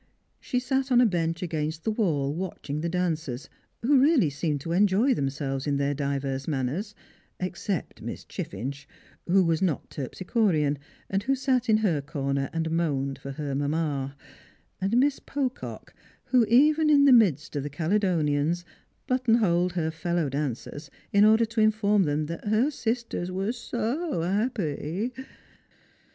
She 0.39 0.57
sat 0.57 0.91
on 0.91 0.99
a 0.99 1.05
bench 1.05 1.43
against 1.43 1.83
the 1.83 1.91
wall 1.91 2.33
watching 2.33 2.81
the 2.81 2.89
dancers, 2.89 3.49
who 3.83 3.99
really 4.01 4.31
seemed 4.31 4.59
to 4.61 4.71
enjoy 4.71 5.13
themselves 5.13 5.67
in 5.67 5.77
their 5.77 5.93
divers 5.93 6.47
manners, 6.47 6.95
except 7.39 8.01
Miss 8.01 8.25
Chiffinch, 8.27 8.87
who 9.27 9.43
was 9.45 9.61
not 9.61 9.91
tei'psichorean, 9.91 10.77
and 11.07 11.21
who 11.21 11.35
sat 11.35 11.69
in 11.69 11.77
her 11.85 12.01
corner 12.01 12.49
and 12.51 12.71
moaned 12.71 13.19
for 13.19 13.33
her 13.33 13.53
mamma; 13.53 14.15
and 14.81 14.97
Miss 14.97 15.19
Pocock, 15.19 15.93
who, 16.23 16.45
even 16.47 16.89
in 16.89 17.05
the 17.05 17.13
midst 17.13 17.55
of 17.55 17.61
the 17.61 17.69
Caledonians, 17.69 18.65
buttonholed 19.05 19.73
her 19.73 19.91
fellow 19.91 20.29
dancers 20.29 20.89
in 21.13 21.23
order 21.23 21.45
to 21.45 21.61
inform 21.61 22.05
them 22.05 22.25
that 22.25 22.45
her 22.45 22.71
sisters 22.71 23.29
were 23.29 23.51
>> 23.51 23.51
so 23.71 24.23
appy.' 24.23 25.13